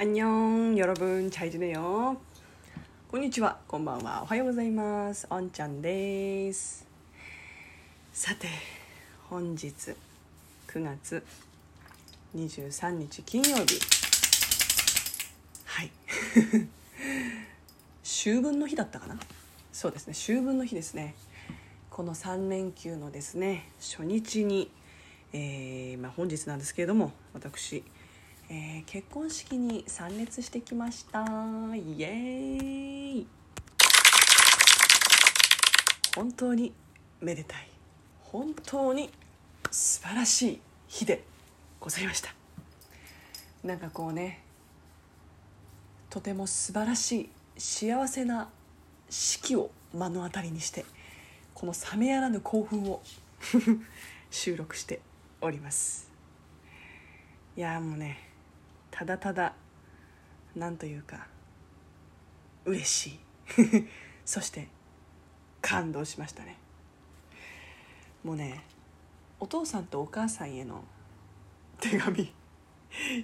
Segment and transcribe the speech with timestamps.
[0.00, 2.16] アンニョン、よろぶん、チャイジネよ。
[3.10, 5.26] こんにちは、こんばんは、おはようございます。
[5.28, 6.86] おんちゃんです。
[8.12, 8.46] さて、
[9.28, 9.66] 本日
[10.68, 11.26] 9月
[12.36, 13.80] 23日金曜日。
[15.64, 15.90] はい。
[18.04, 19.18] 秋分の日だったかな
[19.72, 21.16] そうですね、秋分の日ですね。
[21.90, 24.70] この3連休のですね、初日に、
[25.32, 27.82] えーまあ、本日なんですけれども、私、
[28.50, 31.20] えー結婚式に参列してきました。
[31.20, 33.26] イエーイ。
[36.14, 36.72] 本当に
[37.20, 37.68] めでたい。
[38.22, 39.10] 本当に
[39.70, 41.24] 素晴らしい日で
[41.78, 42.34] ございました。
[43.62, 44.42] なんかこうね
[46.08, 48.48] とても素晴らしい幸せな
[49.10, 50.86] 式を目の当たりにして
[51.52, 53.02] この冷めやらぬ興奮を
[54.30, 55.00] 収録して
[55.42, 56.10] おります。
[57.54, 58.27] いやもうね
[58.98, 59.52] ただただ
[60.56, 61.28] なんというか
[62.64, 63.18] 嬉しい。
[64.26, 64.66] そして
[65.62, 66.56] 感動しましたね。
[68.24, 68.64] もうね
[69.38, 70.82] お父さんとお母さんへの
[71.80, 72.34] 手紙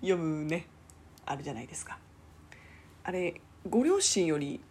[0.00, 0.64] 読むね
[1.26, 1.98] あるじゃないですか。
[3.04, 4.62] あれご両親より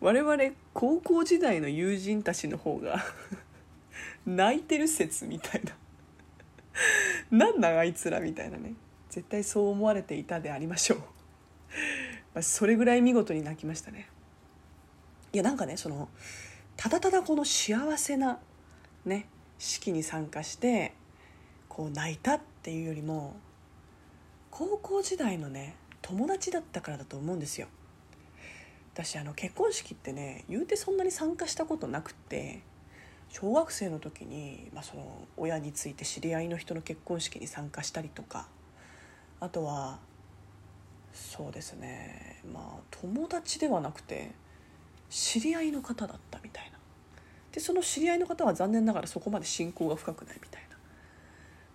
[0.00, 0.36] 我々
[0.74, 3.02] 高校時代の友人たちの方が
[4.26, 5.74] 泣いてる説みたいな。
[7.48, 8.74] なんなんあいつらみたいなね。
[9.14, 10.98] 絶対そう思われていたでありましょう。
[12.34, 14.08] まあそれぐらい見事に泣きましたね。
[15.32, 16.08] いやなんかねその
[16.76, 18.40] ただただこの幸せな
[19.04, 20.94] ね式に参加して
[21.68, 23.36] こう泣いたっていうよりも
[24.50, 27.68] 高校時代のね友達だったからだと思うんですよ。
[28.94, 32.62] 私あの結婚式ってね言うてそんなに参加したことなくって
[33.28, 38.48] 小学生の時に、まあ、その親について知り合いの人の結婚式に参加したりとか
[39.44, 39.98] あとは
[41.12, 42.40] そうですね。
[42.50, 44.30] まあ友達ではなくて
[45.10, 46.78] 知り合いの方だったみたいな。
[47.52, 50.78] でその知り合いの方は残念ながらそこまで親交が深くないみたいな。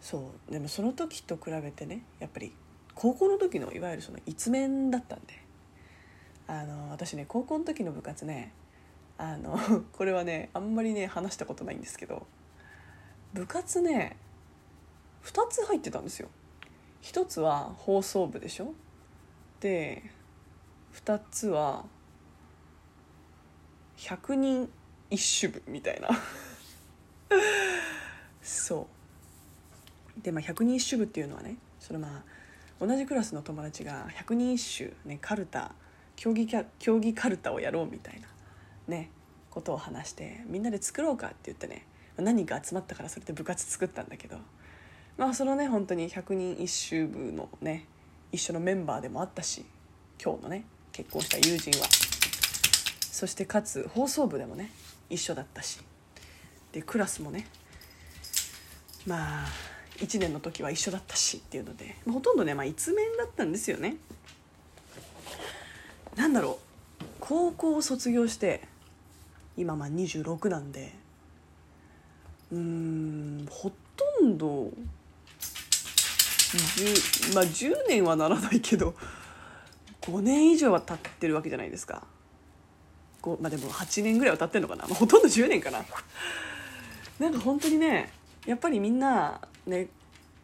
[0.01, 0.51] そう。
[0.51, 2.53] でもその時と比べてねやっぱり
[2.95, 5.39] 高校の時のいわゆるその一面だったんで
[6.47, 8.51] あの私ね高校の時の部活ね
[9.19, 9.59] あの
[9.93, 12.25] これはねあんまりね話したことないんですけど
[13.33, 14.17] 部活ね
[15.23, 16.29] 2つ入ってたんですよ。
[17.01, 18.73] 1つは放送部でしょ？
[19.59, 20.03] で
[20.93, 21.85] 2つは
[23.97, 24.69] 100人
[25.09, 26.09] 一首部みたいな。
[28.41, 28.87] そ
[30.17, 30.21] う。
[30.21, 32.23] でまあ100人一首部っていうのはねそれまあ
[32.85, 35.73] 同じクラスの友達が100人一首ねカルタ
[36.15, 38.27] 競技競技カルタをやろうみたいな
[38.87, 39.11] ね
[39.49, 41.85] ことを話してみんなで作ろうかって言ってね
[42.17, 44.37] 何人か集まったからそれで部活作ったんだけど。
[45.19, 47.83] まあそのね本当に100人一首部のね
[48.31, 49.65] 一緒のメンバーでもあったし
[50.23, 50.63] 今日のね
[50.93, 51.87] 結婚した友人は。
[53.11, 54.71] そしてかつ放送部でもね
[55.09, 55.81] 一緒だったし。
[56.71, 57.47] でクラスもね
[59.05, 59.47] まあ
[59.97, 63.97] 1年の時は一緒だったしっていうので、まあほとんどね、まあ、一面だったんですよね。
[66.15, 66.59] なんだろ
[67.01, 68.61] う高校を卒業して
[69.57, 70.93] 今まあ26なんで
[72.53, 74.71] うーんほとんど
[76.57, 78.95] 10まあ10年はならないけど
[80.01, 82.03] 5年以上は経ってるわけじゃないですか。
[83.41, 85.83] まあでも8年ぐらいは経ってるのかな、まあ、ほとんど10年かな。
[87.19, 88.11] なんか本当にね
[88.47, 89.87] やっぱりみんなね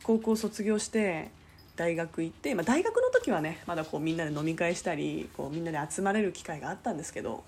[0.04, 1.32] 高校卒業して
[1.76, 7.44] 大学行って、まあ、大学の時はねまだこうみんなで飲み会したりこうみんなで集まれる機会があったんですけど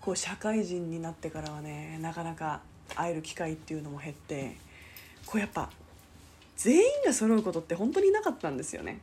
[0.00, 2.60] こう社会人になってからはねなかなか
[2.94, 4.56] 会える機会っていうのも減って
[5.24, 5.70] こうやっぱ
[6.62, 9.00] 全員が揃うことって本当になかったんですよね。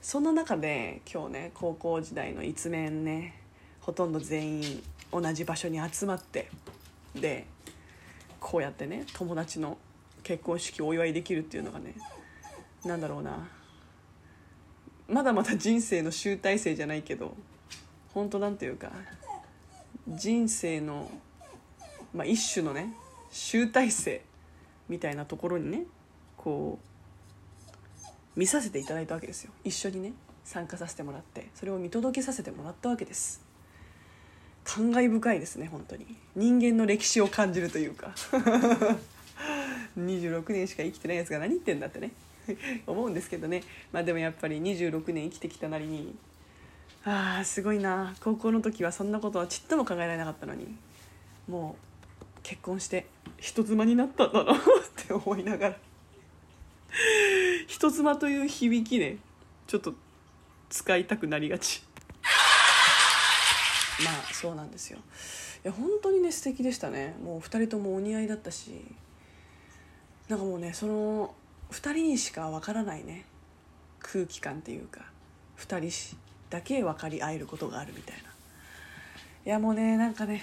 [0.00, 3.40] そんな中で今日ね高校時代の一面ね
[3.80, 6.48] ほとんど全員同じ場所に集まって
[7.16, 7.46] で
[8.38, 9.76] こうやってね友達の
[10.22, 11.94] 結婚式をお祝いできるっていうのがね
[12.84, 13.48] なんだろうな。
[15.08, 17.34] まだまだ人生の集大成じゃないけど
[18.14, 18.92] 本当なんていうか
[20.06, 21.10] 人生の、
[22.14, 22.94] まあ、一種のね
[23.32, 24.22] 集大成
[24.88, 25.86] みたいなところにね
[26.46, 26.78] こ
[28.06, 29.50] う見させていただいたわけですよ。
[29.64, 30.12] 一緒にね
[30.44, 33.42] 参加させてもらってそれを見届けさせてもらったわけです。
[34.62, 36.06] 感慨深いですね本当に。
[36.36, 38.14] 人間の歴史を感じるというか。
[39.98, 42.12] 26年しか生きてないやつが何言ってんだってね。
[42.86, 43.64] 思うんですけどね。
[43.90, 46.16] まあでもやっぱり26年生きてきたなりに
[47.04, 48.14] あーすごいな。
[48.20, 50.68] 高校の時はそんなことはちっとも考えられなかったのに
[51.48, 51.74] も
[52.22, 53.06] う結婚して
[53.38, 54.58] 人妻になったんだなっ
[54.94, 55.85] て思いながら。
[57.66, 59.18] 人妻という響きね
[59.66, 59.94] ちょっと
[60.68, 61.82] 使いたくなりがち。
[64.04, 64.98] まあそうなんですよ。
[64.98, 67.14] いや本当にね素敵でしたね。
[67.22, 68.72] もう2人ともお似合いだったし。
[70.28, 71.34] なんかもうねその
[71.70, 73.24] 2人にしかわからないね。
[74.00, 75.00] 空気感っていうか
[75.58, 76.16] 2人
[76.50, 78.30] だけ分かり合えることがあるみたいな。
[79.44, 80.42] いやもうねなんかね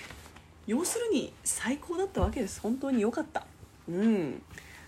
[0.66, 2.62] 要するに最高だったわけです。
[2.62, 3.46] 本当に良かった。
[3.90, 4.42] うん。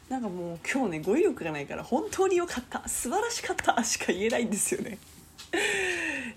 [0.10, 2.88] なんかもう今日ね語彙力がないから本当に良かった。
[2.88, 3.84] 素晴らしかった。
[3.84, 4.98] しか言えないんですよね。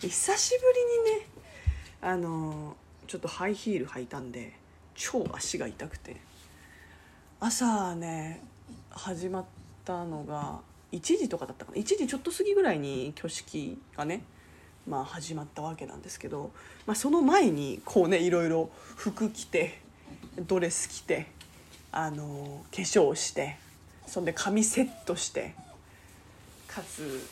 [0.00, 0.56] 久しぶ
[1.06, 1.26] りにね
[2.00, 2.76] あの
[3.06, 4.54] ちょっとハイヒール履いたんで
[4.94, 6.16] 超足が痛くて。
[7.40, 8.42] 朝ね
[8.90, 9.44] 始まっ
[9.84, 10.60] たのが
[10.90, 11.78] 1時とかだったかな。
[11.78, 14.22] 1時ちょっと過ぎぐらいに挙式がね
[14.88, 16.50] まあ始まったわけなんですけど、
[16.86, 19.80] まあ、その前にこうねいろいろ服着て
[20.46, 21.26] ドレス着て
[21.92, 23.56] あの化粧して
[24.06, 25.54] そんで髪セットして
[26.66, 27.26] かつ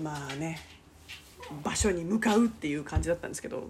[0.00, 0.58] まあね
[1.62, 3.68] 場所に向かうっていう感じだったんですけど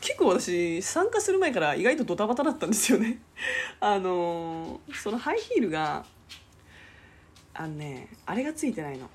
[0.00, 3.18] 結構私参加する前から意外とドタバタだったんですよね。
[3.80, 6.04] あのそのハイヒールが
[7.54, 9.08] あのねあれがついてないの。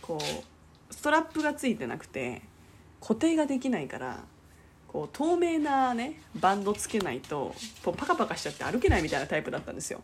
[0.00, 2.42] こうストラップがついてなくて
[3.00, 4.24] 固定ができないから
[4.92, 7.54] こう透明なねバンドつけないと
[7.84, 10.00] こうパカパカしちゃって歩けないみたいなタイプだったんですよ。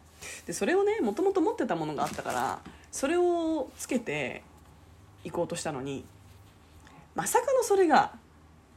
[0.47, 2.61] でそれをねもともと持ってたものがあったから
[2.93, 4.45] それをつけて
[5.25, 6.05] 行こうとしたのに
[7.17, 8.13] まさかのそれが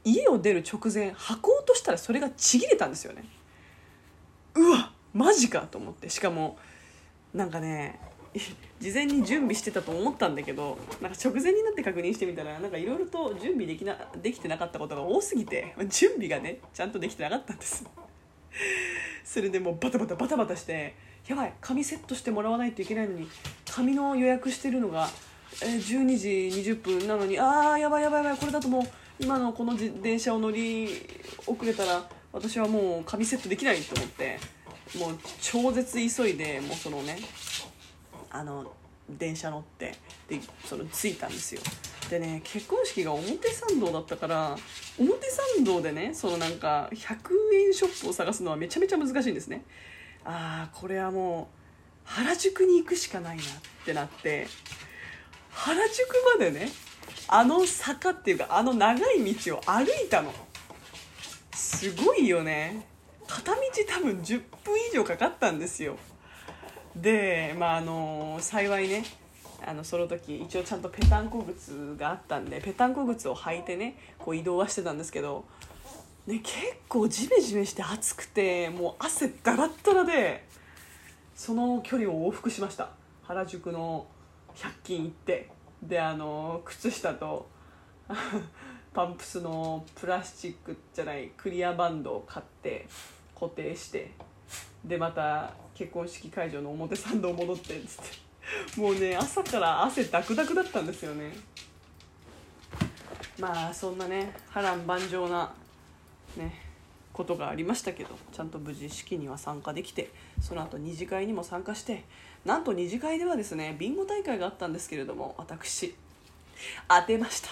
[0.04, 3.24] 家を出る直前履こうとしたらそれがちぎれたんですよね。
[4.56, 6.10] うわマジかと思って。
[6.10, 6.58] しかも
[7.32, 8.00] なんかね
[8.78, 17.84] 事前に準備してたと思ったんだけどなんか直前になって確認してみたらなんかいろいろと準備できなできてなかったことが多すぎて準備がねちゃんとできてなかったんです。
[19.24, 20.94] それでもうバタバタバタバタして
[21.28, 23.28] やばい紙セットしてもらわないといけないのに
[23.70, 25.08] 紙の予約してるのが、
[25.62, 26.28] え、12時
[26.72, 28.82] 20分なのにあーやばいやばいやばいこれだともう
[29.20, 30.88] 今のこの電車を乗り
[31.46, 34.38] 遅れたら私はもう紙セットできないと思って
[34.98, 37.18] もう超絶急いでもうそのね
[38.30, 38.72] あの
[39.08, 39.96] 電車乗って
[40.28, 41.60] でその着いたんですよ。
[42.08, 44.56] でね結婚式が表参道だったから
[44.98, 47.16] 表参道でねそのなんか100
[47.66, 49.64] 円ショップを探すのはめちゃめちゃ難しいんですね。
[50.24, 51.60] ああこれはもう
[52.04, 53.46] 原宿に行くしかないなっ
[53.84, 54.46] てなって
[55.50, 56.70] 原宿までね
[57.28, 60.32] あの坂っていうかあの長い道を歩いたの。
[61.54, 62.86] すごいよね。
[63.26, 65.96] 片道多分10分以上かかったんですよ。
[66.96, 69.04] でまああの幸いね
[69.66, 75.44] あのその時一応ちゃんとペタンコ靴があったんでペタンコ靴を履いてねこう移動はしてたんですけど、
[76.26, 76.56] ね、結
[76.88, 80.46] 構ジメジメして暑くてもう汗だらったらで
[81.34, 82.90] その距離を往復しました。
[83.22, 84.06] 原宿の
[84.56, 85.48] 100均行って
[85.82, 87.48] であの靴下と
[88.92, 92.88] パンプスのプラスチックじゃないクリアバンドを買って
[93.34, 94.10] 固定して
[94.84, 98.04] でまた結婚式会場の表参道戻ってっつっ
[98.76, 98.80] て。
[98.80, 101.32] もうね朝から汗ダクダクだったんですよね。
[103.38, 105.50] まあそんなね波乱万丈な
[106.36, 106.52] ね
[107.14, 110.10] ことがありましたけどちゃんと無事式には参加できて
[110.42, 112.04] その後二次会にも参加して
[112.44, 115.94] なんと二次会ではですねビンゴ大会があったんですけれども私
[116.88, 117.48] 当てました。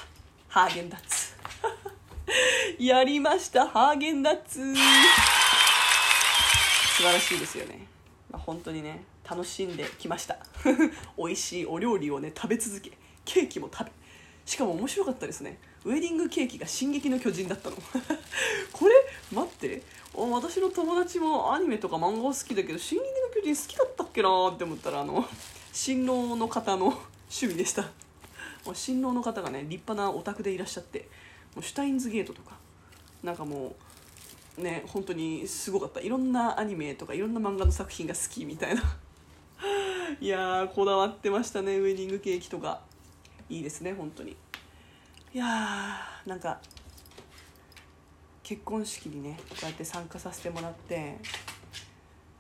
[0.49, 1.35] ハーゲンダッツ。
[2.79, 4.75] やりましたハーゲンダッツ。
[6.99, 7.87] 素晴らしいですよね、
[8.31, 10.39] まあ、本当にね楽しんできました。
[11.17, 12.93] 美味しいお料理をね食べ続け
[13.25, 13.93] ケーキも食べ
[14.45, 15.59] しかも面白かったですね。
[15.85, 17.77] ウェディングケーキが「進撃の巨人」だったの。
[18.73, 18.95] これ
[19.33, 19.83] 待って。
[20.15, 25.29] 私の友達もアニメとか漫画好きだけど「進撃の巨人」好きだったっけなって思ったらあの
[25.73, 27.91] 新郎の方の趣味でした。
[28.75, 31.09] 新郎の方がね立派なオタクでいらっしゃって
[31.55, 32.57] もうシュタインズゲートとか
[33.23, 33.75] なんかもう
[34.59, 36.01] ね本当にすごかった。
[36.01, 38.83] いろんなアニメとかいろんな漫画の作品が好きみたいな。
[40.21, 42.81] いやこだわってましたねウェディングケーキとか。
[43.51, 44.37] いいですね本当に。
[45.33, 46.61] いやーなんか
[48.43, 51.19] 結婚式にねこうやって参加させてもらって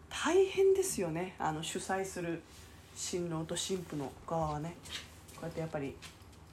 [0.09, 2.43] 大変ですよねあの主催する
[2.95, 4.77] 新郎と新婦の側はね。
[5.37, 5.95] こうやってやっぱり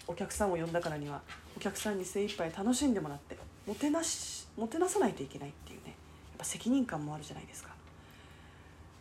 [0.08, 1.22] お客さんを呼んだからには
[1.58, 3.36] お客さんに精一杯楽しんでもらって。
[3.66, 5.88] もてなしもてなさないといけないっていうね。
[5.88, 5.96] やっ
[6.40, 7.70] ぱ責任感もあるじゃないですか。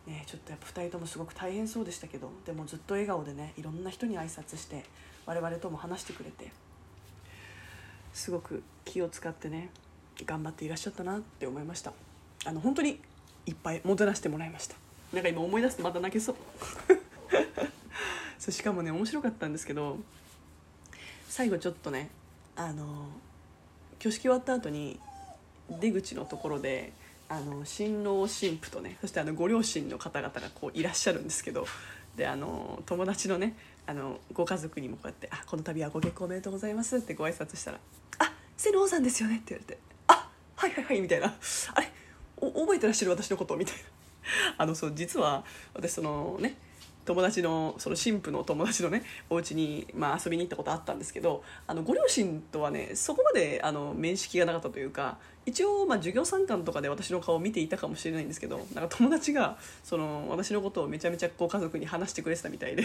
[0.07, 4.85] ね、ちょっとやっぱ2人ともすごく大変そうでしたけどでもずっと笑顔でねいろんな人に挨拶して
[5.25, 6.51] 我々とも話してくれて
[8.13, 9.71] すごく気を使ってね
[10.23, 11.91] 頑張っていらっしゃったなって思いました。
[12.45, 12.99] あの本当に
[13.47, 14.75] いっぱいもてなしてもらいました。
[15.11, 16.35] なんか今思い出すとまた泣けそう。
[18.39, 19.97] そうしかもね面白かったんですけど
[21.27, 22.09] 最後ちょっとね
[22.55, 23.07] あの
[24.05, 24.99] 挙式終わった後に
[25.81, 26.93] 出口のところで
[27.27, 31.65] あの新郎新婦とねそしてあのご両親の方々がこういらっしゃるんですけど
[32.15, 33.55] であの友達のね
[33.87, 37.79] あのご家族にもこうやって「あこの度はご結婚おめでとうございます」ってご挨拶したら
[38.19, 41.33] 「あ瀬能さんですよね」って言われて「あはいはいはい」みたいな
[41.73, 41.91] 「あれ
[42.39, 43.81] 覚えてらっしゃる私のこと」みたいな。
[44.57, 45.45] あのそう実は
[45.75, 46.57] 私そのね
[47.05, 62.83] 友達のその新婦の友達のねお家にまあ遊びに行ったことあったんですけどあのご両親とはねそこまであの面識がなかったというか一応まあ授業参観とかで私の顔を見ていたかもしれないんですけどなんか友達がその私のことをめちゃめちゃこう家族に話してくれてたみたいで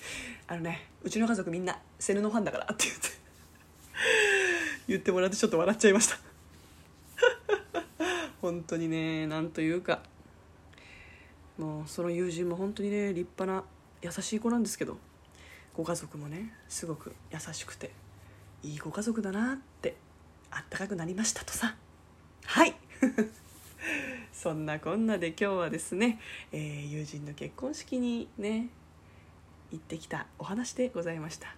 [0.48, 3.08] あのねうちの家族みんなセヌのファンだからって言って
[4.88, 6.18] 言ってもらってちょっと笑っちゃいました。
[8.40, 10.00] 本当にねなんというか
[11.57, 13.63] もうその友人も本当にね立派な
[14.01, 14.97] 優しい子なんですけど
[15.75, 17.91] ご家族もねすごく優しくて
[18.63, 19.95] いいご家族だなって
[20.51, 21.75] あったかくなりましたとさ
[22.45, 22.73] はい
[24.31, 26.19] そんなこんなで今日はですね、
[26.51, 28.67] えー友人の結婚式にね
[29.71, 31.55] 行ってきたお話でございました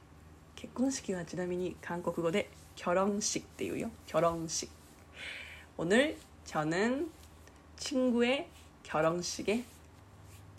[0.56, 4.70] 結婚式はちなみに韓国語で결혼식っていうよ결혼식
[5.78, 7.10] 오늘 저는
[7.78, 8.48] 친구의
[8.84, 9.64] 결혼식에